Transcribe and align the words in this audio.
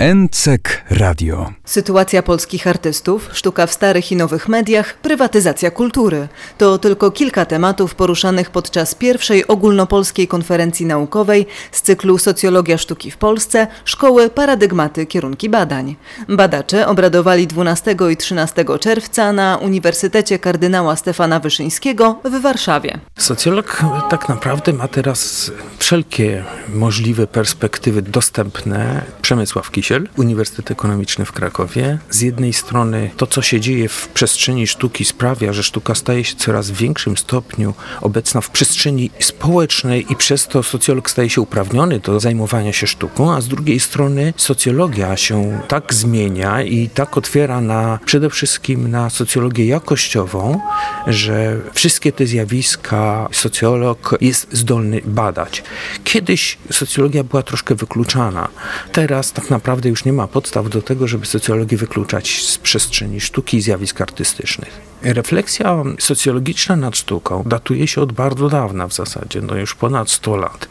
NCEK 0.00 0.84
Radio. 0.90 1.52
Sytuacja 1.64 2.22
polskich 2.22 2.66
artystów, 2.66 3.30
sztuka 3.32 3.66
w 3.66 3.72
starych 3.72 4.12
i 4.12 4.16
nowych 4.16 4.48
mediach, 4.48 4.94
prywatyzacja 4.94 5.70
kultury. 5.70 6.28
To 6.58 6.78
tylko 6.78 7.10
kilka 7.10 7.46
tematów 7.46 7.94
poruszanych 7.94 8.50
podczas 8.50 8.94
pierwszej 8.94 9.46
ogólnopolskiej 9.46 10.28
konferencji 10.28 10.86
naukowej 10.86 11.46
z 11.72 11.82
cyklu 11.82 12.18
Socjologia 12.18 12.78
sztuki 12.78 13.10
w 13.10 13.16
Polsce, 13.16 13.66
Szkoły 13.84 14.30
Paradygmaty 14.30 15.06
Kierunki 15.06 15.48
Badań. 15.48 15.96
Badacze 16.28 16.86
obradowali 16.86 17.46
12 17.46 17.96
i 18.10 18.16
13 18.16 18.64
czerwca 18.80 19.32
na 19.32 19.56
Uniwersytecie 19.56 20.38
Kardynała 20.38 20.96
Stefana 20.96 21.40
Wyszyńskiego 21.40 22.20
w 22.24 22.40
Warszawie. 22.40 22.98
Socjolog 23.18 23.82
tak 24.10 24.28
naprawdę 24.28 24.72
ma 24.72 24.88
teraz 24.88 25.52
wszelkie 25.78 26.44
możliwe 26.68 27.26
perspektywy 27.26 28.02
dostępne. 28.02 29.02
Przemysław 29.22 29.70
Kisiel 29.70 29.87
Uniwersytet 30.16 30.70
Ekonomiczny 30.70 31.24
w 31.24 31.32
Krakowie. 31.32 31.98
Z 32.10 32.20
jednej 32.20 32.52
strony 32.52 33.10
to, 33.16 33.26
co 33.26 33.42
się 33.42 33.60
dzieje 33.60 33.88
w 33.88 34.08
przestrzeni 34.08 34.66
sztuki 34.66 35.04
sprawia, 35.04 35.52
że 35.52 35.62
sztuka 35.62 35.94
staje 35.94 36.24
się 36.24 36.36
coraz 36.36 36.70
w 36.70 36.76
większym 36.76 37.16
stopniu 37.16 37.74
obecna 38.00 38.40
w 38.40 38.50
przestrzeni 38.50 39.10
społecznej 39.18 40.06
i 40.10 40.16
przez 40.16 40.48
to 40.48 40.62
socjolog 40.62 41.10
staje 41.10 41.30
się 41.30 41.40
uprawniony 41.40 42.00
do 42.00 42.20
zajmowania 42.20 42.72
się 42.72 42.86
sztuką, 42.86 43.32
a 43.32 43.40
z 43.40 43.48
drugiej 43.48 43.80
strony 43.80 44.34
socjologia 44.36 45.16
się 45.16 45.60
tak 45.68 45.94
zmienia 45.94 46.62
i 46.62 46.88
tak 46.88 47.16
otwiera 47.16 47.60
na 47.60 47.98
przede 48.04 48.30
wszystkim 48.30 48.90
na 48.90 49.10
socjologię 49.10 49.66
jakościową, 49.66 50.60
że 51.06 51.60
wszystkie 51.72 52.12
te 52.12 52.26
zjawiska 52.26 53.28
socjolog 53.32 54.18
jest 54.20 54.48
zdolny 54.52 55.00
badać. 55.04 55.62
Kiedyś 56.04 56.58
socjologia 56.72 57.24
była 57.24 57.42
troszkę 57.42 57.74
wykluczana. 57.74 58.48
Teraz 58.92 59.32
tak 59.32 59.50
naprawdę 59.50 59.77
naprawdę 59.78 59.88
już 59.90 60.04
nie 60.04 60.12
ma 60.12 60.26
podstaw 60.26 60.68
do 60.68 60.82
tego, 60.82 61.08
żeby 61.08 61.26
socjologię 61.26 61.76
wykluczać 61.76 62.42
z 62.42 62.58
przestrzeni 62.58 63.20
sztuki 63.20 63.56
i 63.56 63.60
zjawisk 63.60 64.00
artystycznych. 64.00 64.80
Refleksja 65.02 65.84
socjologiczna 65.98 66.76
nad 66.76 66.96
sztuką 66.96 67.42
datuje 67.46 67.86
się 67.86 68.00
od 68.00 68.12
bardzo 68.12 68.48
dawna 68.48 68.88
w 68.88 68.94
zasadzie, 68.94 69.40
no 69.40 69.56
już 69.56 69.74
ponad 69.74 70.10
100 70.10 70.36
lat. 70.36 70.68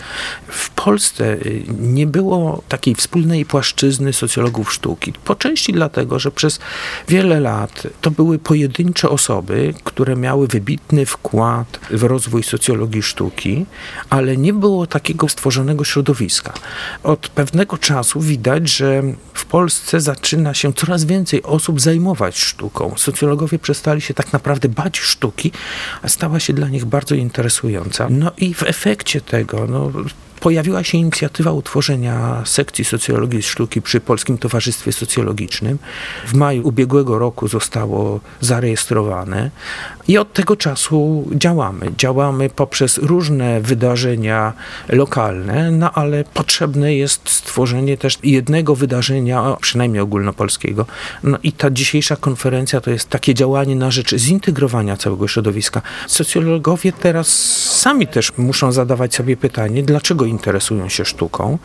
W 0.48 0.70
Polsce 0.70 1.34
y, 1.34 1.64
nie 1.80 2.08
było 2.08 2.64
takiej 2.70 2.96
wspólnej 2.96 3.46
płaszczyzny 3.46 4.14
socjologów 4.14 4.74
sztuki. 4.74 5.14
Po 5.26 5.36
części 5.36 5.74
dlatego, 5.74 6.20
że 6.20 6.32
przez 6.32 6.60
wiele 7.08 7.40
lat 7.40 7.88
to 8.02 8.12
były 8.12 8.40
pojedyncze 8.40 9.10
osoby, 9.10 9.74
które 9.84 10.16
miały 10.16 10.48
wybitny 10.48 11.06
wkład 11.06 11.80
w 11.90 12.04
rozwój 12.04 12.44
socjologii 12.44 13.04
sztuki, 13.04 13.66
ale 14.10 14.38
nie 14.38 14.54
było 14.54 14.88
takiego 14.88 15.30
stworzonego 15.30 15.84
środowiska. 15.84 16.54
Od 17.04 17.28
pewnego 17.28 17.78
czasu 17.78 18.22
widać, 18.22 18.70
że 18.70 19.04
w 19.34 19.46
Polsce 19.46 20.02
zaczyna 20.02 20.54
się 20.54 20.74
coraz 20.74 21.06
więcej 21.06 21.44
osób 21.44 21.82
zajmować 21.82 22.40
sztuką. 22.40 22.94
Socjologowie 22.98 23.60
przestali 23.60 24.02
się 24.02 24.14
tak 24.18 24.34
naprawdę 24.34 24.70
bać 24.70 25.00
sztuki, 25.00 25.52
a 26.02 26.08
stała 26.08 26.40
się 26.40 26.54
dla 26.54 26.68
nich 26.68 26.86
bardzo 26.86 27.16
interesująca. 27.16 28.08
No 28.10 28.32
i 28.38 28.54
w 28.54 28.64
efekcie 28.64 29.22
tego, 29.22 29.68
no, 29.68 29.92
pojawiła 30.40 30.84
się 30.84 30.98
inicjatywa 30.98 31.52
utworzenia 31.52 32.42
sekcji 32.46 32.86
socjologii 32.86 33.44
sztuki 33.44 33.82
przy 33.82 34.00
Polskim 34.00 34.38
Towarzystwie 34.38 34.92
Socjologicznym. 34.92 35.78
W 36.28 36.34
maju 36.34 36.68
ubiegłego 36.68 37.20
roku 37.20 37.48
zostało 37.48 38.20
zarejestrowane 38.42 39.52
i 40.08 40.18
od 40.18 40.34
tego 40.34 40.56
czasu 40.56 41.28
działamy. 41.36 41.92
Działamy 41.98 42.50
poprzez 42.50 42.98
różne 42.98 43.62
wydarzenia 43.62 44.54
lokalne, 44.90 45.72
no 45.72 45.92
ale 45.92 46.24
potrzebne 46.24 46.96
jest 46.96 47.30
stworzenie 47.30 47.98
też 47.98 48.18
jednego 48.24 48.76
wydarzenia, 48.76 49.58
przynajmniej 49.62 50.02
ogólnopolskiego. 50.02 50.86
No 51.24 51.38
i 51.44 51.52
ta 51.52 51.72
dzisiejsza 51.72 52.16
konferencja 52.16 52.82
to 52.82 52.92
jest 52.92 53.10
takie 53.10 53.34
działanie 53.34 53.76
na 53.76 53.92
rzecz 53.92 54.16
zintegrowania 54.16 54.98
całego 54.98 55.28
środowiska. 55.28 55.82
Socjologowie 56.08 56.92
teraz 56.92 57.28
sami 57.80 58.08
też 58.08 58.38
muszą 58.38 58.72
zadawać 58.72 59.16
sobie 59.16 59.38
pytanie, 59.38 59.84
dlaczego 59.84 60.26
interesują 60.38 60.90
się 60.90 61.06
sztuką. 61.06 61.58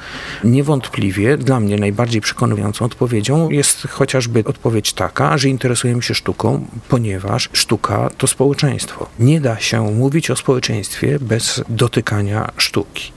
Niewątpliwie 0.44 1.37
dla 1.37 1.60
mnie 1.60 1.77
najbardziej 1.77 2.21
przekonującą 2.21 2.84
odpowiedzią 2.84 3.50
jest 3.50 3.88
chociażby 3.88 4.44
odpowiedź 4.44 4.93
taka, 4.93 5.38
że 5.38 5.49
interesujemy 5.49 6.03
się 6.03 6.15
sztuką, 6.15 6.66
ponieważ 6.88 7.49
sztuka 7.53 8.10
to 8.19 8.27
społeczeństwo. 8.27 9.09
Nie 9.19 9.41
da 9.41 9.60
się 9.60 9.83
mówić 9.83 10.31
o 10.31 10.37
społeczeństwie 10.37 11.19
bez 11.21 11.62
dotykania 11.69 12.53
sztuki. 12.56 13.12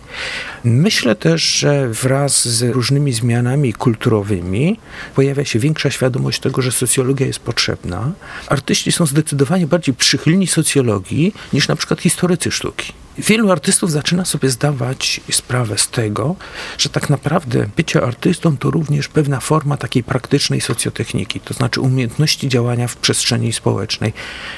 Myślę 0.63 1.15
też, 1.15 1.43
że 1.43 1.89
wraz 1.89 2.47
z 2.47 2.61
różnymi 2.61 3.13
zmianami 3.13 3.73
kulturowymi 3.73 4.79
pojawia 5.15 5.45
się 5.45 5.59
większa 5.59 5.89
świadomość 5.89 6.39
tego, 6.39 6.61
że 6.61 6.71
socjologia 6.71 7.27
jest 7.27 7.39
potrzebna. 7.39 8.11
Artyści 8.47 8.91
są 8.91 9.05
zdecydowanie 9.05 9.67
bardziej 9.67 9.95
przychylni 9.95 10.47
socjologii 10.47 11.33
niż 11.53 11.67
na 11.67 11.75
przykład 11.75 12.01
historycy 12.01 12.51
sztuki. 12.51 12.93
Wielu 13.17 13.51
artystów 13.51 13.91
zaczyna 13.91 14.25
sobie 14.25 14.49
zdawać 14.49 15.21
sprawę 15.31 15.77
z 15.77 15.87
tego, 15.87 16.35
że 16.77 16.89
tak 16.89 17.09
naprawdę 17.09 17.67
bycie 17.75 18.03
artystą 18.03 18.57
to 18.57 18.71
również 18.71 19.07
pewna 19.07 19.39
forma 19.39 19.77
takiej 19.77 20.03
praktycznej 20.03 20.61
socjotechniki, 20.61 21.39
to 21.39 21.53
znaczy 21.53 21.81
umiejętności 21.81 22.49
działania 22.49 22.87
w 22.87 22.97
przestrzeni 22.97 23.53
społecznej. 23.53 24.13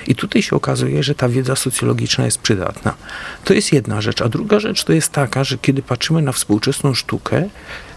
I 0.08 0.16
tutaj 0.16 0.42
się 0.42 0.56
okazuje, 0.56 1.04
że 1.04 1.16
ta 1.16 1.30
wiedza 1.30 1.56
socjologiczna 1.56 2.26
jest 2.26 2.38
przydatna. 2.38 2.94
To 3.44 3.54
jest 3.54 3.74
jedna 3.74 4.02
rzecz. 4.02 4.22
A 4.22 4.30
druga 4.30 4.60
rzecz 4.60 4.84
to 4.84 4.94
jest 4.94 5.12
taka, 5.12 5.44
że 5.44 5.58
kiedy 5.58 5.82
patrzymy 5.82 6.22
na 6.22 6.32
współczesną 6.32 6.94
sztukę, 6.94 7.50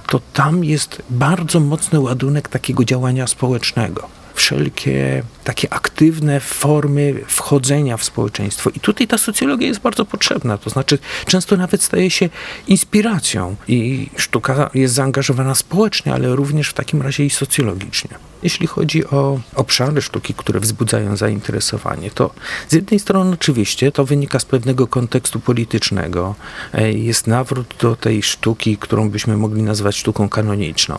to 0.06 0.20
tam 0.32 0.64
jest 0.64 1.02
bardzo 1.10 1.60
mocny 1.60 2.00
ładunek 2.00 2.48
takiego 2.48 2.84
działania 2.84 3.26
społecznego 3.26 4.19
wszelkie 4.40 5.22
takie 5.44 5.72
aktywne 5.72 6.40
formy 6.40 7.14
wchodzenia 7.26 7.96
w 7.96 8.04
społeczeństwo. 8.04 8.70
I 8.70 8.80
tutaj 8.80 9.06
ta 9.06 9.18
socjologia 9.18 9.68
jest 9.68 9.80
bardzo 9.80 10.04
potrzebna, 10.04 10.58
to 10.58 10.70
znaczy 10.70 10.98
często 11.26 11.56
nawet 11.56 11.82
staje 11.82 12.10
się 12.10 12.28
inspiracją 12.68 13.56
i 13.68 14.08
sztuka 14.16 14.70
jest 14.74 14.94
zaangażowana 14.94 15.54
społecznie, 15.54 16.14
ale 16.14 16.36
również 16.36 16.68
w 16.68 16.74
takim 16.74 17.02
razie 17.02 17.24
i 17.24 17.30
socjologicznie. 17.30 18.10
Jeśli 18.42 18.66
chodzi 18.66 19.06
o 19.06 19.40
obszary 19.54 20.02
sztuki, 20.02 20.34
które 20.34 20.60
wzbudzają 20.60 21.16
zainteresowanie, 21.16 22.10
to 22.10 22.30
z 22.68 22.72
jednej 22.72 23.00
strony 23.00 23.32
oczywiście 23.34 23.92
to 23.92 24.04
wynika 24.04 24.38
z 24.38 24.44
pewnego 24.44 24.86
kontekstu 24.86 25.40
politycznego. 25.40 26.34
E, 26.72 26.92
jest 26.92 27.26
nawrót 27.26 27.74
do 27.80 27.96
tej 27.96 28.22
sztuki, 28.22 28.76
którą 28.76 29.10
byśmy 29.10 29.36
mogli 29.36 29.62
nazwać 29.62 29.96
sztuką 29.96 30.28
kanoniczną 30.28 30.98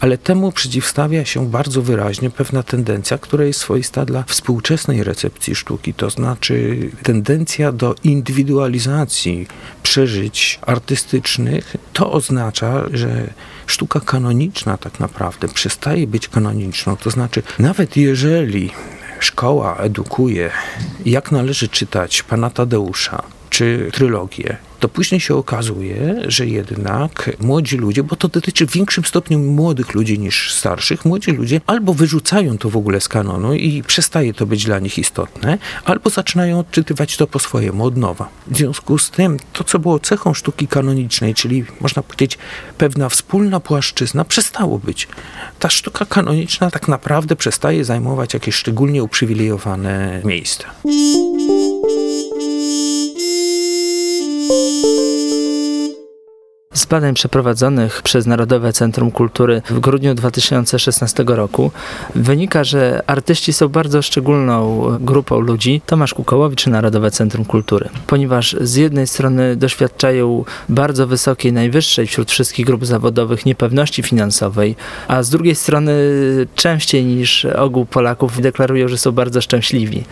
ale 0.00 0.18
temu 0.18 0.52
przeciwstawia 0.52 1.24
się 1.24 1.50
bardzo 1.50 1.82
wyraźnie 1.82 2.30
pewna 2.30 2.62
tendencja, 2.62 3.18
która 3.18 3.44
jest 3.44 3.60
swoista 3.60 4.04
dla 4.04 4.22
współczesnej 4.22 5.04
recepcji 5.04 5.54
sztuki, 5.54 5.94
to 5.94 6.10
znaczy 6.10 6.78
tendencja 7.02 7.72
do 7.72 7.94
indywidualizacji 8.04 9.46
przeżyć 9.82 10.58
artystycznych. 10.66 11.76
To 11.92 12.12
oznacza, 12.12 12.84
że 12.92 13.34
sztuka 13.66 14.00
kanoniczna 14.00 14.78
tak 14.78 15.00
naprawdę 15.00 15.48
przestaje 15.48 16.06
być 16.06 16.28
kanoniczną, 16.28 16.96
to 16.96 17.10
znaczy 17.10 17.42
nawet 17.58 17.96
jeżeli 17.96 18.70
szkoła 19.20 19.76
edukuje, 19.76 20.50
jak 21.04 21.32
należy 21.32 21.68
czytać 21.68 22.22
pana 22.22 22.50
Tadeusza, 22.50 23.22
czy 23.56 23.90
trylogię, 23.92 24.56
to 24.80 24.88
później 24.88 25.20
się 25.20 25.34
okazuje, 25.34 26.14
że 26.26 26.46
jednak 26.46 27.30
młodzi 27.40 27.76
ludzie, 27.76 28.02
bo 28.02 28.16
to 28.16 28.28
dotyczy 28.28 28.66
w 28.66 28.72
większym 28.72 29.04
stopniu 29.04 29.38
młodych 29.38 29.94
ludzi 29.94 30.18
niż 30.18 30.54
starszych, 30.54 31.04
młodzi 31.04 31.30
ludzie 31.30 31.60
albo 31.66 31.94
wyrzucają 31.94 32.58
to 32.58 32.70
w 32.70 32.76
ogóle 32.76 33.00
z 33.00 33.08
kanonu 33.08 33.54
i 33.54 33.82
przestaje 33.82 34.34
to 34.34 34.46
być 34.46 34.64
dla 34.64 34.78
nich 34.78 34.98
istotne, 34.98 35.58
albo 35.84 36.10
zaczynają 36.10 36.58
odczytywać 36.58 37.16
to 37.16 37.26
po 37.26 37.38
swojemu 37.38 37.84
od 37.84 37.96
nowa. 37.96 38.28
W 38.46 38.56
związku 38.56 38.98
z 38.98 39.10
tym, 39.10 39.36
to 39.52 39.64
co 39.64 39.78
było 39.78 39.98
cechą 39.98 40.34
sztuki 40.34 40.68
kanonicznej, 40.68 41.34
czyli 41.34 41.64
można 41.80 42.02
powiedzieć 42.02 42.38
pewna 42.78 43.08
wspólna 43.08 43.60
płaszczyzna, 43.60 44.24
przestało 44.24 44.78
być. 44.78 45.08
Ta 45.58 45.70
sztuka 45.70 46.04
kanoniczna 46.04 46.70
tak 46.70 46.88
naprawdę 46.88 47.36
przestaje 47.36 47.84
zajmować 47.84 48.34
jakieś 48.34 48.54
szczególnie 48.54 49.02
uprzywilejowane 49.02 50.20
miejsca. 50.24 50.64
Z 56.76 56.86
badań 56.86 57.14
przeprowadzonych 57.14 58.02
przez 58.02 58.26
Narodowe 58.26 58.72
Centrum 58.72 59.10
Kultury 59.10 59.62
w 59.70 59.80
grudniu 59.80 60.14
2016 60.14 61.24
roku 61.26 61.70
wynika, 62.14 62.64
że 62.64 63.02
artyści 63.06 63.52
są 63.52 63.68
bardzo 63.68 64.02
szczególną 64.02 64.82
grupą 65.00 65.40
ludzi. 65.40 65.80
Tomasz 65.86 66.14
Kukołowicz, 66.14 66.66
Narodowe 66.66 67.10
Centrum 67.10 67.44
Kultury. 67.44 67.88
Ponieważ 68.06 68.56
z 68.60 68.74
jednej 68.74 69.06
strony 69.06 69.56
doświadczają 69.56 70.44
bardzo 70.68 71.06
wysokiej, 71.06 71.52
najwyższej 71.52 72.06
wśród 72.06 72.30
wszystkich 72.30 72.66
grup 72.66 72.86
zawodowych 72.86 73.46
niepewności 73.46 74.02
finansowej, 74.02 74.76
a 75.08 75.22
z 75.22 75.30
drugiej 75.30 75.54
strony 75.54 75.92
częściej 76.54 77.04
niż 77.04 77.44
ogół 77.44 77.86
Polaków 77.86 78.40
deklarują, 78.40 78.88
że 78.88 78.98
są 78.98 79.12
bardzo 79.12 79.40
szczęśliwi. 79.40 80.04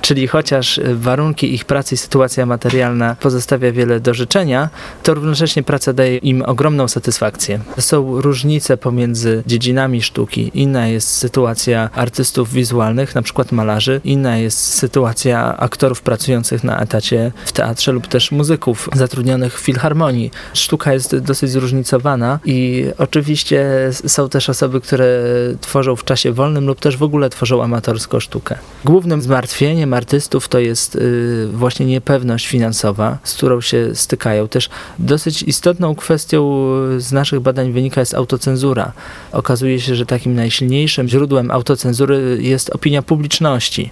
Czyli 0.00 0.26
chociaż 0.26 0.80
warunki 0.94 1.54
ich 1.54 1.64
pracy 1.64 1.94
i 1.94 1.98
sytuacja 1.98 2.46
materialna 2.46 3.16
pozostawia 3.20 3.72
wiele 3.72 4.00
do 4.00 4.14
życzenia, 4.14 4.68
to 5.02 5.14
równocześnie 5.14 5.62
praca 5.62 5.92
daje 5.92 6.11
daje 6.12 6.18
im 6.18 6.42
ogromną 6.42 6.88
satysfakcję. 6.88 7.60
Są 7.78 8.20
różnice 8.20 8.76
pomiędzy 8.76 9.42
dziedzinami 9.46 10.02
sztuki. 10.02 10.50
Inna 10.54 10.88
jest 10.88 11.08
sytuacja 11.08 11.90
artystów 11.94 12.52
wizualnych, 12.52 13.14
na 13.14 13.22
przykład 13.22 13.52
malarzy. 13.52 14.00
Inna 14.04 14.38
jest 14.38 14.58
sytuacja 14.58 15.56
aktorów 15.56 16.02
pracujących 16.02 16.64
na 16.64 16.80
etacie 16.80 17.32
w 17.46 17.52
teatrze 17.52 17.92
lub 17.92 18.06
też 18.06 18.32
muzyków 18.32 18.88
zatrudnionych 18.94 19.60
w 19.60 19.64
filharmonii. 19.64 20.30
Sztuka 20.54 20.92
jest 20.92 21.16
dosyć 21.16 21.50
zróżnicowana 21.50 22.38
i 22.44 22.86
oczywiście 22.98 23.90
są 24.06 24.28
też 24.28 24.48
osoby, 24.48 24.80
które 24.80 25.06
tworzą 25.60 25.96
w 25.96 26.04
czasie 26.04 26.32
wolnym 26.32 26.66
lub 26.66 26.80
też 26.80 26.96
w 26.96 27.02
ogóle 27.02 27.30
tworzą 27.30 27.62
amatorską 27.62 28.20
sztukę. 28.20 28.54
Głównym 28.84 29.22
zmartwieniem 29.22 29.94
artystów 29.94 30.48
to 30.48 30.58
jest 30.58 30.96
y, 30.96 31.48
właśnie 31.52 31.86
niepewność 31.86 32.46
finansowa, 32.46 33.18
z 33.24 33.34
którą 33.34 33.60
się 33.60 33.94
stykają. 33.94 34.48
Też 34.48 34.68
dosyć 34.98 35.42
istotną 35.42 35.94
kwestią 36.02 36.68
z 36.98 37.12
naszych 37.12 37.40
badań 37.40 37.72
wynika 37.72 38.00
jest 38.00 38.14
autocenzura. 38.14 38.92
Okazuje 39.32 39.80
się, 39.80 39.94
że 39.94 40.06
takim 40.06 40.34
najsilniejszym 40.34 41.08
źródłem 41.08 41.50
autocenzury 41.50 42.38
jest 42.40 42.70
opinia 42.70 43.02
publiczności. 43.02 43.90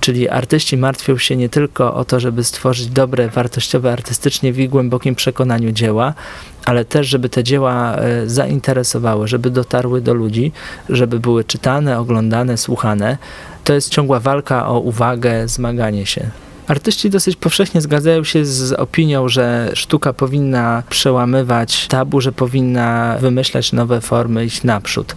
Czyli 0.00 0.28
artyści 0.28 0.76
martwią 0.76 1.18
się 1.18 1.36
nie 1.36 1.48
tylko 1.48 1.94
o 1.94 2.04
to, 2.04 2.20
żeby 2.20 2.44
stworzyć 2.44 2.86
dobre, 2.86 3.28
wartościowe 3.28 3.92
artystycznie 3.92 4.52
w 4.52 4.58
ich 4.58 4.70
głębokim 4.70 5.14
przekonaniu 5.14 5.72
dzieła, 5.72 6.14
ale 6.64 6.84
też, 6.84 7.06
żeby 7.06 7.28
te 7.28 7.44
dzieła 7.44 7.96
e, 7.96 8.28
zainteresowały, 8.28 9.28
żeby 9.28 9.50
dotarły 9.50 10.00
do 10.00 10.14
ludzi, 10.14 10.52
żeby 10.88 11.20
były 11.20 11.44
czytane, 11.44 11.98
oglądane, 11.98 12.56
słuchane. 12.56 13.18
To 13.64 13.74
jest 13.74 13.90
ciągła 13.90 14.20
walka 14.20 14.68
o 14.68 14.80
uwagę, 14.80 15.48
zmaganie 15.48 16.06
się. 16.06 16.30
Artyści 16.70 17.10
dosyć 17.10 17.36
powszechnie 17.36 17.80
zgadzają 17.80 18.24
się 18.24 18.44
z 18.44 18.72
opinią, 18.72 19.28
że 19.28 19.70
sztuka 19.74 20.12
powinna 20.12 20.82
przełamywać 20.90 21.86
tabu, 21.88 22.20
że 22.20 22.32
powinna 22.32 23.16
wymyślać 23.20 23.72
nowe 23.72 24.00
formy, 24.00 24.44
iść 24.44 24.62
naprzód. 24.62 25.14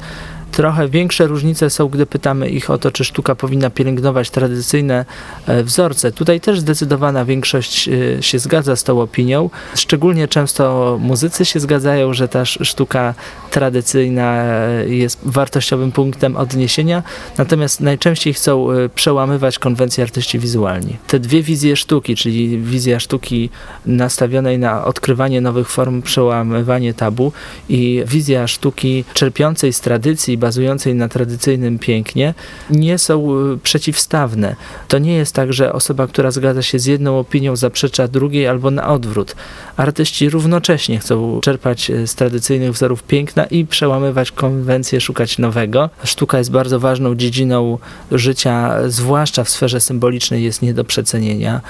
Trochę 0.54 0.88
większe 0.90 1.28
różnice 1.28 1.70
są, 1.70 1.88
gdy 1.88 2.06
pytamy 2.06 2.50
ich 2.50 2.70
o 2.70 2.78
to, 2.78 2.92
czy 2.92 3.04
sztuka 3.04 3.36
powinna 3.36 3.70
pielęgnować 3.70 4.30
tradycyjne 4.30 5.06
e, 5.48 5.64
wzorce. 5.64 6.12
Tutaj 6.12 6.42
też 6.42 6.60
zdecydowana 6.60 7.26
większość 7.26 7.90
e, 7.90 8.24
się 8.24 8.40
zgadza 8.40 8.76
z 8.76 8.84
tą 8.84 9.02
opinią. 9.02 9.50
Szczególnie 9.76 10.28
często 10.28 10.98
muzycy 11.02 11.46
się 11.46 11.60
zgadzają, 11.60 12.14
że 12.14 12.28
ta 12.28 12.46
sztuka 12.46 13.14
tradycyjna 13.52 14.44
e, 14.44 14.90
jest 14.90 15.20
wartościowym 15.24 15.92
punktem 15.92 16.38
odniesienia, 16.38 17.04
natomiast 17.38 17.82
najczęściej 17.82 18.34
chcą 18.34 18.68
przełamywać 18.96 19.60
konwencje 19.60 20.04
artyści 20.04 20.40
wizualni. 20.40 20.98
Te 21.08 21.20
dwie 21.20 21.44
wizje 21.44 21.76
sztuki, 21.76 22.16
czyli 22.16 22.58
wizja 22.60 23.00
sztuki 23.00 23.50
nastawionej 23.86 24.60
na 24.60 24.86
odkrywanie 24.86 25.42
nowych 25.42 25.70
form, 25.70 26.02
przełamywanie 26.02 26.94
tabu 26.94 27.32
i 27.70 28.04
wizja 28.08 28.48
sztuki 28.48 29.04
czerpiącej 29.14 29.74
z 29.74 29.82
tradycji, 29.82 30.38
bazującej 30.44 30.95
na 30.95 31.07
tradycyjnym 31.10 31.80
pięknie 31.80 32.34
nie 32.69 32.98
są 32.98 33.16
y, 33.54 33.57
przeciwstawne. 33.57 34.56
To 34.88 34.98
nie 34.98 35.13
jest 35.13 35.36
tak, 35.36 35.54
że 35.54 35.74
osoba, 35.74 36.07
która 36.07 36.31
zgadza 36.31 36.62
się 36.62 36.80
z 36.80 36.86
jedną 36.86 37.19
opinią 37.19 37.56
zaprzecza 37.56 38.07
drugiej 38.07 38.48
albo 38.48 38.72
na 38.72 38.88
odwrót. 38.88 39.36
Artyści 39.78 40.30
równocześnie 40.30 41.00
chcą 41.00 41.40
czerpać 41.42 41.90
y, 41.90 42.07
z 42.07 42.16
tradycyjnych 42.16 42.72
wzorów 42.72 43.04
piękna 43.04 43.45
i 43.45 43.66
przełamywać 43.66 44.31
konwencje, 44.31 45.01
szukać 45.01 45.38
nowego. 45.38 45.90
Sztuka 46.04 46.38
jest 46.38 46.51
bardzo 46.51 46.80
ważną 46.80 47.16
dziedziną 47.16 47.78
życia, 48.12 48.75
zwłaszcza 48.88 49.44
w 49.44 49.50
sferze 49.50 49.80
symbolicznej 49.80 50.44
jest 50.44 50.62
nie 50.62 50.74
do 50.74 50.84
przecenienia 50.84 51.62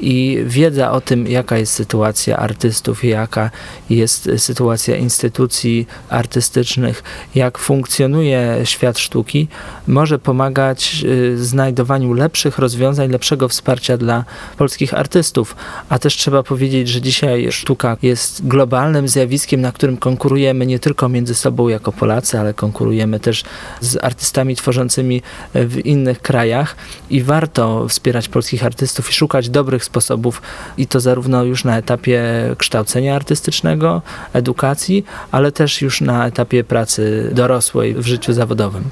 i 0.00 0.38
wiedza 0.46 0.92
o 0.92 1.00
tym, 1.00 1.26
jaka 1.26 1.58
jest 1.58 1.72
sytuacja 1.72 2.36
artystów, 2.36 3.04
jaka 3.04 3.50
jest 3.90 4.30
sytuacja 4.36 4.96
instytucji 4.96 5.86
artystycznych, 6.08 7.02
jak 7.34 7.58
funkcjonuje 7.58 8.60
świat 8.64 8.98
sztuki, 8.98 9.48
może 9.86 10.18
pomagać 10.18 11.04
y, 11.04 11.44
znajdowaniu 11.44 12.12
lepszych 12.12 12.58
rozwiązań, 12.58 13.10
lepszego 13.10 13.48
wsparcia 13.48 13.96
dla 13.96 14.24
polskich 14.56 14.94
artystów. 14.94 15.56
A 15.88 15.98
też 15.98 16.16
trzeba 16.16 16.42
powiedzieć, 16.42 16.88
że 16.88 17.00
dzisiaj 17.00 17.52
sztuka 17.52 17.96
jest 18.02 18.46
globalnym 18.46 19.08
zjawiskiem, 19.08 19.60
na 19.60 19.72
którym 19.72 19.96
konkurujemy 19.96 20.66
nie 20.66 20.78
tylko 20.78 21.08
między 21.08 21.34
sobą 21.34 21.68
jako 21.68 21.92
Polacy, 21.92 22.40
ale 22.40 22.54
konkurujemy 22.54 23.20
też 23.20 23.44
z 23.80 24.04
artystami 24.04 24.56
tworzącymi 24.56 25.22
w 25.54 25.86
innych 25.86 26.22
krajach 26.22 26.76
i 27.10 27.22
warto 27.22 27.88
wspierać 27.88 28.28
polskich 28.28 28.64
artystów 28.64 29.10
i 29.10 29.12
szukać 29.12 29.48
dobrych 29.48 29.83
sposobów 29.84 30.42
i 30.78 30.86
to 30.86 31.00
zarówno 31.00 31.44
już 31.44 31.64
na 31.64 31.78
etapie 31.78 32.22
kształcenia 32.58 33.16
artystycznego, 33.16 34.02
edukacji, 34.32 35.04
ale 35.30 35.52
też 35.52 35.82
już 35.82 36.00
na 36.00 36.26
etapie 36.26 36.64
pracy 36.64 37.30
dorosłej 37.34 37.94
w 37.94 38.06
życiu 38.06 38.32
zawodowym. 38.32 38.84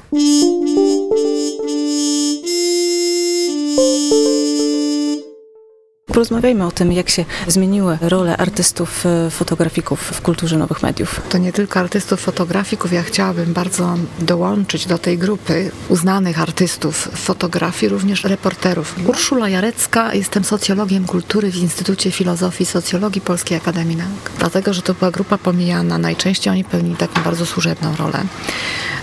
Porozmawiajmy 6.13 6.65
o 6.65 6.71
tym, 6.71 6.91
jak 6.91 7.09
się 7.09 7.25
zmieniły 7.47 7.97
role 8.01 8.37
artystów, 8.37 9.05
e, 9.05 9.29
fotografików 9.29 9.99
w 9.99 10.21
kulturze 10.21 10.57
nowych 10.57 10.83
mediów. 10.83 11.21
To 11.29 11.37
nie 11.37 11.53
tylko 11.53 11.79
artystów, 11.79 12.19
fotografików. 12.19 12.93
Ja 12.93 13.03
chciałabym 13.03 13.53
bardzo 13.53 13.95
dołączyć 14.19 14.85
do 14.85 14.97
tej 14.97 15.17
grupy 15.17 15.71
uznanych 15.89 16.41
artystów 16.41 17.09
fotografii, 17.15 17.89
również 17.89 18.23
reporterów. 18.23 18.95
Urszula 19.07 19.49
Jarecka, 19.49 20.13
jestem 20.13 20.43
socjologiem 20.43 21.05
kultury 21.05 21.51
w 21.51 21.55
Instytucie 21.55 22.11
Filozofii 22.11 22.63
i 22.63 22.65
Socjologii 22.65 23.21
Polskiej 23.21 23.57
Akademii 23.57 23.97
Nauk. 23.97 24.31
Dlatego, 24.39 24.73
że 24.73 24.81
to 24.81 24.93
była 24.93 25.11
grupa 25.11 25.37
pomijana. 25.37 25.97
Najczęściej 25.97 26.53
oni 26.53 26.63
pełnili 26.63 26.95
taką 26.95 27.23
bardzo 27.23 27.45
służebną 27.45 27.95
rolę. 27.95 28.23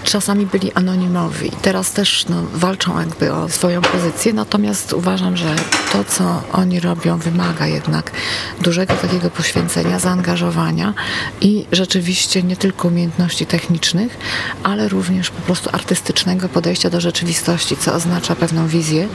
Czasami 0.04 0.46
byli 0.46 0.72
anonimowi. 0.72 1.50
Teraz 1.62 1.92
też 1.92 2.26
no, 2.28 2.42
walczą 2.54 3.00
jakby 3.00 3.32
o 3.32 3.48
swoją 3.48 3.82
pozycję, 3.82 4.32
natomiast 4.32 4.92
uważam, 4.92 5.36
że 5.36 5.56
to, 5.92 6.04
co 6.04 6.42
oni 6.52 6.80
robią, 6.80 6.99
robią, 7.00 7.18
wymaga 7.18 7.66
jednak 7.66 8.10
dużego 8.60 8.94
takiego 8.94 9.30
poświęcenia, 9.30 9.98
zaangażowania 9.98 10.94
i 11.40 11.66
rzeczywiście 11.72 12.42
nie 12.42 12.56
tylko 12.56 12.88
umiejętności 12.88 13.46
technicznych, 13.46 14.18
ale 14.62 14.88
również 14.88 15.30
po 15.30 15.42
prostu 15.42 15.70
artystycznego 15.72 16.48
podejścia 16.48 16.90
do 16.90 17.00
rzeczywistości, 17.00 17.76
co 17.76 17.94
oznacza 17.94 18.36
pewną 18.36 18.68
wizję, 18.68 19.08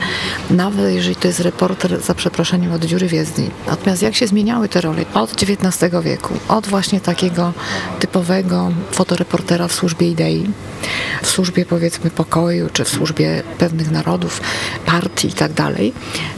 nawet 0.50 0.94
jeżeli 0.94 1.16
to 1.16 1.28
jest 1.28 1.40
reporter 1.40 2.00
za 2.02 2.14
przeproszeniem 2.14 2.72
od 2.72 2.84
dziury 2.84 3.08
w 3.08 3.12
jezdni. 3.12 3.50
Natomiast 3.66 4.02
jak 4.02 4.14
się 4.14 4.26
zmieniały 4.26 4.68
te 4.68 4.80
role 4.80 5.04
od 5.14 5.32
XIX 5.32 5.94
wieku, 6.02 6.34
od 6.48 6.66
właśnie 6.66 7.00
takiego 7.00 7.52
typowego 8.00 8.72
fotoreportera 8.92 9.68
w 9.68 9.72
służbie 9.72 10.10
idei, 10.10 10.50
w 11.22 11.28
służbie 11.30 11.66
powiedzmy 11.66 12.10
pokoju, 12.10 12.68
czy 12.72 12.84
w 12.84 12.88
służbie 12.88 13.42
pewnych 13.58 13.90
narodów, 13.90 14.40
partii 14.86 15.28
i 15.28 15.32
tak 15.32 15.52
dalej, 15.52 15.92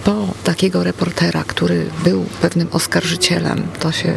po 0.05 0.27
takiego 0.45 0.85
reportera, 0.85 1.45
który 1.47 1.87
był 2.05 2.25
pewnym 2.41 2.69
oskarżycielem. 2.73 3.63
To 3.81 3.93
się 3.93 4.15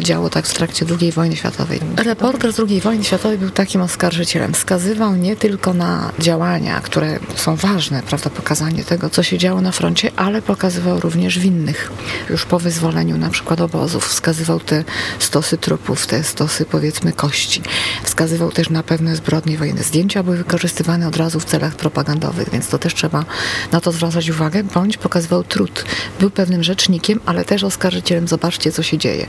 działo 0.00 0.30
tak 0.30 0.46
w 0.46 0.54
trakcie 0.54 0.86
II 1.00 1.12
wojny 1.12 1.36
światowej. 1.36 1.80
Reporter 1.96 2.52
z 2.52 2.60
II 2.60 2.80
wojny 2.80 3.04
światowej 3.04 3.38
był 3.38 3.50
takim 3.50 3.80
oskarżycielem. 3.80 4.52
Wskazywał 4.52 5.16
nie 5.16 5.36
tylko 5.36 5.74
na 5.74 6.12
działania, 6.18 6.80
które 6.80 7.18
są 7.36 7.56
ważne, 7.56 8.02
prawda, 8.02 8.30
pokazanie 8.30 8.84
tego, 8.84 9.10
co 9.10 9.22
się 9.22 9.38
działo 9.38 9.60
na 9.60 9.72
froncie, 9.72 10.10
ale 10.16 10.42
pokazywał 10.42 11.00
również 11.00 11.38
winnych. 11.38 11.92
Już 12.30 12.44
po 12.44 12.58
wyzwoleniu 12.58 13.18
na 13.18 13.30
przykład 13.30 13.60
obozów 13.60 14.08
wskazywał 14.08 14.60
te 14.60 14.84
stosy 15.18 15.58
trupów, 15.58 16.06
te 16.06 16.24
stosy 16.24 16.64
powiedzmy 16.64 17.12
kości. 17.12 17.62
Wskazywał 18.02 18.52
też 18.52 18.70
na 18.70 18.82
pewne 18.82 19.16
zbrodnie 19.16 19.58
wojenne. 19.58 19.82
Zdjęcia 19.82 20.22
były 20.22 20.36
wykorzystywane 20.36 21.08
od 21.08 21.16
razu 21.16 21.40
w 21.40 21.44
celach 21.44 21.74
propagandowych, 21.74 22.50
więc 22.50 22.68
to 22.68 22.78
też 22.78 22.94
trzeba 22.94 23.24
na 23.72 23.80
to 23.80 23.92
zwracać 23.92 24.30
uwagę, 24.30 24.64
bądź 24.64 24.96
pokazywał 24.96 25.44
trud. 25.44 25.84
Był 26.20 26.30
pewnym 26.30 26.62
rzecznikiem, 26.62 27.20
ale 27.26 27.44
też 27.44 27.64
oskarżycielem. 27.64 28.28
Zobaczcie, 28.28 28.72
co 28.72 28.82
się 28.82 28.98
dzieje. 28.98 29.26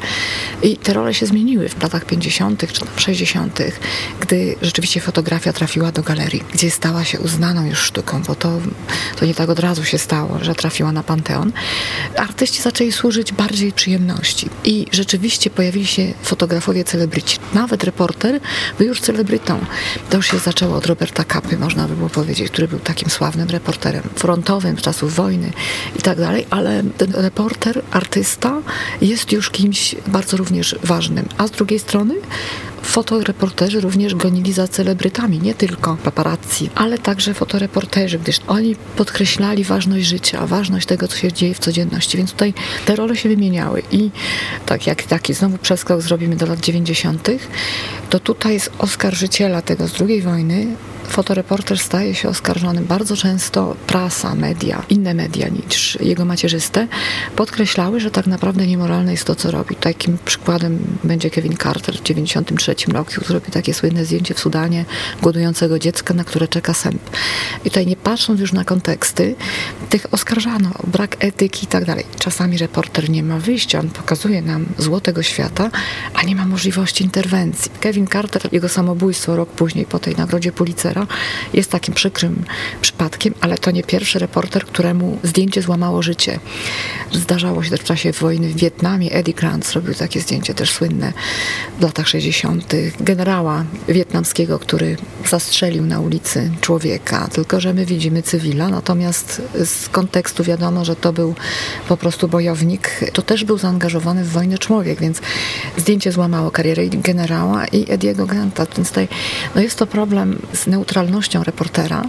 I 0.63 0.77
te 0.77 0.93
role 0.93 1.13
się 1.13 1.25
zmieniły 1.25 1.69
w 1.69 1.83
latach 1.83 2.05
50. 2.05 2.73
czy 2.73 2.81
60., 3.01 3.59
gdy 4.19 4.55
rzeczywiście 4.61 5.01
fotografia 5.01 5.53
trafiła 5.53 5.91
do 5.91 6.03
galerii, 6.03 6.43
gdzie 6.53 6.71
stała 6.71 7.03
się 7.03 7.19
uznaną 7.19 7.65
już 7.65 7.79
sztuką, 7.79 8.21
bo 8.27 8.35
to, 8.35 8.59
to 9.19 9.25
nie 9.25 9.35
tak 9.35 9.49
od 9.49 9.59
razu 9.59 9.85
się 9.85 9.97
stało, 9.97 10.39
że 10.41 10.55
trafiła 10.55 10.91
na 10.91 11.03
Panteon. 11.03 11.51
Artyści 12.17 12.61
zaczęli 12.61 12.91
służyć 12.91 13.31
bardziej 13.31 13.71
przyjemności 13.71 14.49
i 14.63 14.85
rzeczywiście 14.91 15.49
pojawili 15.49 15.87
się 15.87 16.13
fotografowie 16.23 16.83
celebryci. 16.83 17.37
Nawet 17.53 17.83
reporter 17.83 18.39
był 18.77 18.87
już 18.87 19.01
celebrytą. 19.01 19.59
To 20.09 20.17
już 20.17 20.31
się 20.31 20.39
zaczęło 20.39 20.75
od 20.75 20.85
Roberta 20.85 21.23
Kapy, 21.23 21.57
można 21.57 21.87
by 21.87 21.95
było 21.95 22.09
powiedzieć, 22.09 22.51
który 22.51 22.67
był 22.67 22.79
takim 22.79 23.09
sławnym 23.09 23.49
reporterem 23.49 24.03
frontowym 24.23 24.77
z 24.77 24.81
czasów 24.81 25.15
wojny 25.15 25.51
i 25.99 26.01
tak 26.01 26.17
dalej, 26.17 26.45
ale 26.49 26.83
ten 26.97 27.11
reporter, 27.11 27.81
artysta 27.91 28.61
jest 29.01 29.31
już 29.31 29.49
kimś 29.49 29.95
bardzo 30.07 30.37
również 30.37 30.75
ważnym. 30.83 31.25
A 31.37 31.47
z 31.47 31.51
drugiej 31.51 31.79
strony 31.79 32.15
fotoreporterzy 32.83 33.79
również 33.81 34.15
gonili 34.15 34.53
za 34.53 34.67
celebrytami, 34.67 35.39
nie 35.39 35.53
tylko 35.53 35.97
paparazzi, 36.03 36.69
ale 36.75 36.97
także 36.97 37.33
fotoreporterzy, 37.33 38.19
gdyż 38.19 38.39
oni 38.47 38.75
podkreślali 38.75 39.63
ważność 39.63 40.05
życia, 40.05 40.47
ważność 40.47 40.87
tego, 40.87 41.07
co 41.07 41.17
się 41.17 41.33
dzieje 41.33 41.53
w 41.53 41.59
codzienności, 41.59 42.17
więc 42.17 42.31
tutaj 42.31 42.53
te 42.85 42.95
role 42.95 43.15
się 43.15 43.29
wymieniały 43.29 43.83
i 43.91 44.11
tak 44.65 44.87
jak 44.87 45.03
taki 45.03 45.33
znowu 45.33 45.57
przeskok 45.57 46.01
zrobimy 46.01 46.35
do 46.35 46.45
lat 46.45 46.59
90., 46.59 47.29
to 48.09 48.19
tutaj 48.19 48.53
jest 48.53 48.71
oskarżyciela 48.77 49.61
tego 49.61 49.87
z 49.87 50.01
II 50.01 50.21
wojny, 50.21 50.67
fotoreporter 51.07 51.79
staje 51.79 52.15
się 52.15 52.29
oskarżony 52.29 52.81
bardzo 52.81 53.17
często 53.17 53.75
prasa, 53.87 54.35
media, 54.35 54.83
inne 54.89 55.13
media 55.13 55.47
niż 55.49 55.97
jego 56.01 56.25
macierzyste 56.25 56.87
podkreślały, 57.35 57.99
że 57.99 58.11
tak 58.11 58.27
naprawdę 58.27 58.67
niemoralne 58.67 59.11
jest 59.11 59.25
to, 59.25 59.35
co 59.35 59.51
robi. 59.51 59.75
Takim 59.75 60.17
przykładem 60.25 60.79
będzie 61.03 61.29
Kevin 61.29 61.57
Carter 61.57 61.95
w 61.95 62.01
1993 62.01 62.91
roku, 62.91 63.11
zrobił 63.27 63.51
takie 63.51 63.73
słynne 63.73 64.05
zdjęcie 64.05 64.33
w 64.33 64.39
Sudanie 64.39 64.85
głodującego 65.21 65.79
dziecka, 65.79 66.13
na 66.13 66.23
które 66.23 66.47
czeka 66.47 66.73
sęp. 66.73 67.01
I 67.65 67.69
tutaj 67.69 67.87
nie 67.87 67.95
patrząc 67.95 68.39
już 68.39 68.53
na 68.53 68.63
konteksty, 68.63 69.35
tych 69.89 70.13
oskarżano 70.13 70.69
o 70.83 70.87
brak 70.87 71.17
etyki 71.19 71.63
i 71.63 71.67
tak 71.67 71.85
dalej. 71.85 72.05
Czasami 72.19 72.57
reporter 72.57 73.09
nie 73.09 73.23
ma 73.23 73.39
wyjścia, 73.39 73.79
on 73.79 73.89
pokazuje 73.89 74.41
nam 74.41 74.65
złotego 74.77 75.23
świata, 75.23 75.69
a 76.13 76.23
nie 76.23 76.35
ma 76.35 76.45
możliwości 76.45 77.03
interwencji. 77.03 77.71
Kevin 77.79 78.07
Carter, 78.07 78.41
jego 78.51 78.69
samobójstwo 78.69 79.35
rok 79.35 79.49
później 79.49 79.85
po 79.85 79.99
tej 79.99 80.15
nagrodzie 80.15 80.51
Pulitzera 80.51 80.92
jest 81.53 81.71
takim 81.71 81.93
przykrym 81.93 82.43
przypadkiem, 82.81 83.33
ale 83.41 83.57
to 83.57 83.71
nie 83.71 83.83
pierwszy 83.83 84.19
reporter, 84.19 84.65
któremu 84.65 85.19
zdjęcie 85.23 85.61
złamało 85.61 86.01
życie. 86.01 86.39
Zdarzało 87.11 87.63
się 87.63 87.69
też 87.69 87.79
w 87.79 87.83
czasie 87.83 88.11
wojny 88.11 88.49
w 88.49 88.55
Wietnamie. 88.55 89.11
Eddie 89.11 89.33
Grant 89.33 89.65
zrobił 89.65 89.93
takie 89.93 90.21
zdjęcie 90.21 90.53
też 90.53 90.71
słynne 90.71 91.13
w 91.79 91.81
latach 91.81 92.07
60. 92.07 92.73
generała 92.99 93.65
wietnamskiego, 93.87 94.59
który 94.59 94.97
zastrzelił 95.29 95.85
na 95.85 95.99
ulicy 95.99 96.51
człowieka. 96.61 97.27
Tylko, 97.31 97.59
że 97.59 97.73
my 97.73 97.85
widzimy 97.85 98.23
cywila, 98.23 98.69
natomiast 98.69 99.41
z 99.65 99.89
kontekstu 99.89 100.43
wiadomo, 100.43 100.85
że 100.85 100.95
to 100.95 101.13
był 101.13 101.35
po 101.87 101.97
prostu 101.97 102.27
bojownik. 102.27 102.91
To 103.13 103.21
też 103.21 103.43
był 103.43 103.57
zaangażowany 103.57 104.23
w 104.23 104.29
wojnę 104.29 104.57
człowiek, 104.57 104.99
więc 104.99 105.21
zdjęcie 105.77 106.11
złamało 106.11 106.51
karierę 106.51 106.87
generała 106.87 107.65
i 107.65 107.91
Ediego 107.91 108.25
Granta. 108.25 108.65
Więc 108.75 108.89
tutaj 108.89 109.07
no 109.55 109.61
jest 109.61 109.77
to 109.77 109.87
problem 109.87 110.39
z 110.53 110.67
neutralnością 110.83 111.43
reportera 111.43 112.03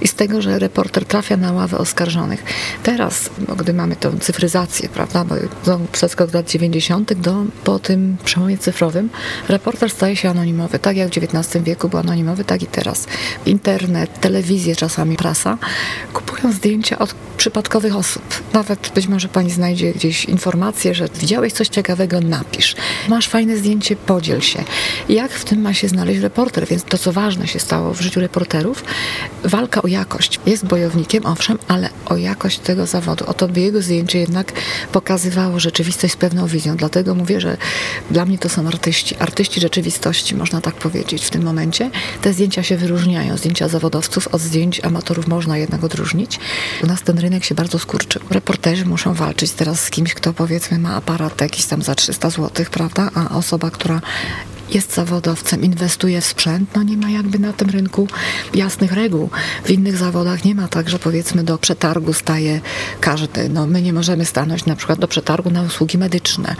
i 0.00 0.08
z 0.08 0.14
tego, 0.14 0.42
że 0.42 0.58
reporter 0.58 1.04
trafia 1.04 1.36
na 1.36 1.52
ławę 1.52 1.78
oskarżonych. 1.78 2.44
Teraz, 2.82 3.30
gdy 3.56 3.74
mamy 3.74 3.96
tę 3.96 4.12
cyfryzację, 4.20 4.88
prawda, 4.88 5.24
bo 5.24 5.34
znowu 5.64 5.86
przeskok 5.92 6.34
lat 6.34 6.50
90. 6.50 7.14
do 7.14 7.44
po 7.64 7.78
tym 7.78 8.16
przełomie 8.24 8.58
cyfrowym, 8.58 9.10
reporter 9.48 9.90
staje 9.90 10.16
się 10.16 10.30
anonimowy. 10.30 10.78
Tak 10.78 10.96
jak 10.96 11.08
w 11.08 11.18
XIX 11.18 11.64
wieku 11.64 11.88
był 11.88 11.98
anonimowy, 11.98 12.44
tak 12.44 12.62
i 12.62 12.66
teraz. 12.66 13.06
Internet, 13.46 14.20
telewizje, 14.20 14.76
czasami 14.76 15.16
prasa 15.16 15.58
kupują 16.40 16.52
zdjęcia 16.52 16.98
od 16.98 17.14
przypadkowych 17.36 17.96
osób. 17.96 18.22
Nawet 18.52 18.92
być 18.94 19.08
może 19.08 19.28
pani 19.28 19.50
znajdzie 19.50 19.92
gdzieś 19.92 20.24
informację, 20.24 20.94
że 20.94 21.08
widziałeś 21.20 21.52
coś 21.52 21.68
ciekawego, 21.68 22.20
napisz. 22.20 22.76
Masz 23.08 23.28
fajne 23.28 23.56
zdjęcie, 23.56 23.96
podziel 23.96 24.40
się. 24.40 24.64
Jak 25.08 25.32
w 25.32 25.44
tym 25.44 25.60
ma 25.60 25.74
się 25.74 25.88
znaleźć 25.88 26.20
reporter? 26.20 26.66
Więc 26.66 26.84
to, 26.84 26.98
co 26.98 27.12
ważne 27.12 27.48
się 27.48 27.58
stało 27.58 27.94
w 27.94 28.00
życiu 28.00 28.20
reporterów, 28.20 28.84
walka 29.44 29.82
o 29.82 29.86
jakość. 29.86 30.40
Jest 30.46 30.66
bojownikiem, 30.66 31.26
owszem, 31.26 31.58
ale 31.68 31.88
o 32.06 32.16
jakość 32.16 32.58
tego 32.58 32.86
zawodu. 32.86 33.26
O 33.26 33.34
to 33.34 33.48
by 33.48 33.60
jego 33.60 33.82
zdjęcie 33.82 34.18
jednak 34.18 34.52
pokazywało 34.92 35.60
rzeczywistość 35.60 36.14
z 36.14 36.16
pewną 36.16 36.46
wizją. 36.46 36.76
Dlatego 36.76 37.14
mówię, 37.14 37.40
że 37.40 37.56
dla 38.10 38.24
mnie 38.24 38.38
to 38.38 38.48
są 38.48 38.66
artyści. 38.66 39.16
Artyści 39.18 39.60
rzeczywistości, 39.60 40.34
można 40.36 40.60
tak 40.60 40.74
powiedzieć 40.74 41.24
w 41.24 41.30
tym 41.30 41.42
momencie. 41.42 41.90
Te 42.22 42.32
zdjęcia 42.32 42.62
się 42.62 42.76
wyróżniają. 42.76 43.36
Zdjęcia 43.36 43.68
zawodowców 43.68 44.28
od 44.28 44.40
zdjęć 44.40 44.84
amatorów 44.84 45.28
można 45.28 45.58
jednak 45.58 45.84
odróżnić. 45.84 46.38
U 46.82 46.86
nas 46.86 47.02
ten 47.02 47.18
rynek 47.18 47.44
się 47.44 47.54
bardzo 47.54 47.78
skurczył. 47.78 48.22
Reporterzy 48.30 48.84
muszą 48.86 49.14
walczyć 49.14 49.52
teraz 49.52 49.80
z 49.80 49.90
kimś, 49.90 50.14
kto 50.14 50.32
powiedzmy 50.32 50.78
ma 50.78 50.94
aparat 50.94 51.40
jakiś 51.40 51.66
tam 51.66 51.82
za 51.82 51.94
300 51.94 52.30
zł, 52.30 52.66
prawda? 52.70 53.10
A 53.14 53.36
osoba, 53.36 53.70
która 53.70 54.00
jest 54.74 54.94
zawodowcem, 54.94 55.62
inwestuje 55.62 56.20
w 56.20 56.24
sprzęt, 56.24 56.70
no 56.76 56.82
nie 56.82 56.96
ma 56.96 57.10
jakby 57.10 57.38
na 57.38 57.52
tym 57.52 57.70
rynku 57.70 58.08
jasnych 58.54 58.92
reguł. 58.92 59.30
W 59.64 59.70
innych 59.70 59.96
zawodach 59.96 60.44
nie 60.44 60.54
ma 60.54 60.68
tak, 60.68 60.88
że 60.88 60.98
powiedzmy 60.98 61.44
do 61.44 61.58
przetargu 61.58 62.12
staje 62.12 62.60
każdy. 63.00 63.48
No 63.48 63.66
my 63.66 63.82
nie 63.82 63.92
możemy 63.92 64.24
stanąć 64.24 64.66
na 64.66 64.76
przykład 64.76 64.98
do 64.98 65.08
przetargu 65.08 65.50
na 65.50 65.62
usługi 65.62 65.98
medyczne, 65.98 66.56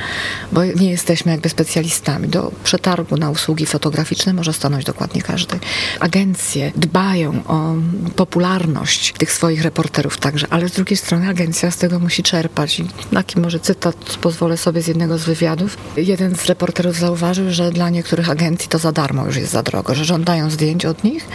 bo 0.52 0.64
nie 0.64 0.90
jesteśmy 0.90 1.32
jakby 1.32 1.48
specjalistami. 1.48 2.28
Do 2.28 2.52
przetargu 2.64 3.16
na 3.16 3.30
usługi 3.30 3.66
fotograficzne 3.66 4.32
może 4.32 4.52
stanąć 4.52 4.84
dokładnie 4.84 5.22
każdy. 5.22 5.58
Agencje 6.00 6.72
dbają 6.76 7.44
o 7.46 7.74
popularność 8.16 9.12
tych 9.12 9.32
swoich 9.32 9.62
reporterów 9.62 10.18
także, 10.18 10.46
ale 10.50 10.68
z 10.68 10.72
drugiej 10.72 10.96
strony 10.96 11.28
agencja 11.28 11.70
z 11.70 11.76
tego 11.76 11.98
musi 11.98 12.22
czerpać. 12.22 12.80
I 12.80 12.88
taki 13.14 13.40
może 13.40 13.60
cytat 13.60 13.96
pozwolę 14.20 14.56
sobie 14.56 14.82
z 14.82 14.86
jednego 14.86 15.18
z 15.18 15.24
wywiadów. 15.24 15.76
Jeden 15.96 16.36
z 16.36 16.46
reporterów 16.46 16.96
zauważył, 16.96 17.50
że 17.50 17.70
dla 17.70 17.90
niektórych 18.00 18.30
agencji 18.30 18.68
to 18.68 18.78
za 18.78 18.92
darmo 18.92 19.26
już 19.26 19.36
jest 19.36 19.52
za 19.52 19.62
drogo, 19.62 19.94
że 19.94 20.04
żądają 20.04 20.50
zdjęć 20.50 20.86
od 20.86 21.04
nich, 21.04 21.28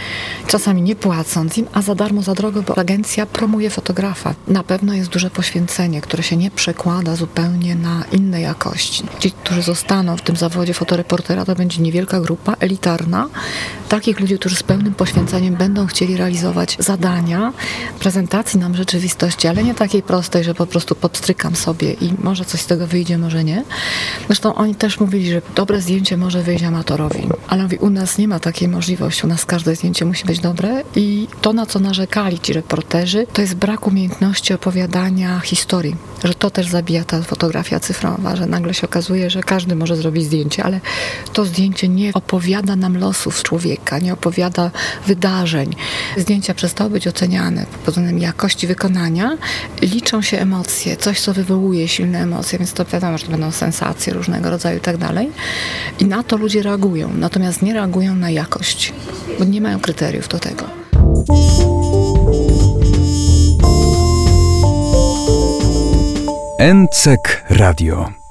czasami 0.46 0.82
nie 0.82 0.96
płacąc 0.96 1.58
im, 1.58 1.66
a 1.72 1.82
za 1.82 1.94
darmo, 1.94 2.22
za 2.22 2.34
drogo, 2.34 2.62
bo 2.62 2.78
agencja 2.78 3.26
promuje 3.26 3.70
fotografa. 3.70 4.34
Na 4.48 4.62
pewno 4.62 4.94
jest 4.94 5.10
duże 5.10 5.30
poświęcenie, 5.30 6.00
które 6.00 6.22
się 6.22 6.36
nie 6.36 6.50
przekłada 6.50 7.16
zupełnie 7.16 7.74
na 7.74 8.04
inne 8.12 8.40
jakości. 8.40 9.04
Ci, 9.18 9.30
którzy 9.30 9.62
zostaną 9.62 10.16
w 10.16 10.22
tym 10.22 10.36
zawodzie 10.36 10.74
fotoreportera, 10.74 11.44
to 11.44 11.54
będzie 11.54 11.82
niewielka 11.82 12.20
grupa, 12.20 12.54
elitarna, 12.60 13.28
takich 13.88 14.20
ludzi, 14.20 14.38
którzy 14.38 14.56
z 14.56 14.62
pełnym 14.62 14.94
poświęceniem 14.94 15.54
będą 15.54 15.86
chcieli 15.86 16.16
realizować 16.16 16.76
zadania, 16.78 17.52
prezentacji 18.00 18.60
nam 18.60 18.76
rzeczywistości, 18.76 19.48
ale 19.48 19.64
nie 19.64 19.74
takiej 19.74 20.02
prostej, 20.02 20.44
że 20.44 20.54
po 20.54 20.66
prostu 20.66 20.94
podstrykam 20.94 21.56
sobie 21.56 21.92
i 21.92 22.12
może 22.22 22.44
coś 22.44 22.60
z 22.60 22.66
tego 22.66 22.86
wyjdzie, 22.86 23.18
może 23.18 23.44
nie. 23.44 23.64
Zresztą 24.26 24.54
oni 24.54 24.74
też 24.74 25.00
mówili, 25.00 25.30
że 25.30 25.42
dobre 25.54 25.80
zdjęcie 25.80 26.16
może 26.16 26.42
wyjść 26.42 26.55
amatorowi, 26.64 27.28
ale 27.48 27.62
mówi, 27.62 27.76
u 27.76 27.90
nas 27.90 28.18
nie 28.18 28.28
ma 28.28 28.40
takiej 28.40 28.68
możliwości, 28.68 29.24
u 29.24 29.28
nas 29.28 29.44
każde 29.44 29.74
zdjęcie 29.74 30.04
musi 30.04 30.24
być 30.24 30.40
dobre 30.40 30.82
i 30.96 31.28
to, 31.40 31.52
na 31.52 31.66
co 31.66 31.78
narzekali 31.78 32.40
ci 32.40 32.52
reporterzy, 32.52 33.26
to 33.32 33.40
jest 33.40 33.54
brak 33.54 33.86
umiejętności 33.86 34.54
opowiadania 34.54 35.40
historii, 35.40 35.96
że 36.24 36.34
to 36.34 36.50
też 36.50 36.68
zabija 36.68 37.04
ta 37.04 37.22
fotografia 37.22 37.80
cyfrowa, 37.80 38.36
że 38.36 38.46
nagle 38.46 38.74
się 38.74 38.86
okazuje, 38.86 39.30
że 39.30 39.42
każdy 39.42 39.76
może 39.76 39.96
zrobić 39.96 40.24
zdjęcie, 40.24 40.64
ale 40.64 40.80
to 41.32 41.44
zdjęcie 41.44 41.88
nie 41.88 42.12
opowiada 42.12 42.76
nam 42.76 42.98
losów 42.98 43.42
człowieka, 43.42 43.98
nie 43.98 44.12
opowiada 44.12 44.70
wydarzeń. 45.06 45.74
Zdjęcia 46.16 46.54
przestały 46.54 46.90
być 46.90 47.08
oceniane 47.08 47.66
pod 47.84 47.94
względem 47.94 48.18
jakości 48.18 48.66
wykonania, 48.66 49.36
liczą 49.82 50.22
się 50.22 50.38
emocje, 50.38 50.96
coś, 50.96 51.20
co 51.20 51.32
wywołuje 51.32 51.88
silne 51.88 52.22
emocje, 52.22 52.58
więc 52.58 52.72
to 52.72 52.84
wiadomo, 52.84 53.18
że 53.18 53.24
to 53.24 53.30
będą 53.30 53.50
sensacje 53.50 54.12
różnego 54.12 54.50
rodzaju 54.50 54.78
i 54.78 54.80
tak 54.80 54.96
dalej. 54.96 55.30
I 55.98 56.04
na 56.04 56.22
to 56.22 56.36
ludzie 56.46 56.62
reagują, 56.62 57.10
natomiast 57.14 57.62
nie 57.62 57.72
reagują 57.74 58.14
na 58.14 58.30
jakość, 58.30 58.92
bo 59.38 59.44
nie 59.44 59.60
mają 59.60 59.80
kryteriów 59.80 60.28
do 60.28 60.38
tego. 60.38 60.64
NCEK 66.74 67.44
Radio 67.50 68.25